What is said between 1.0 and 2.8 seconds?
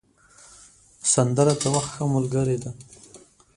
سندره د وخت ښه ملګرې ده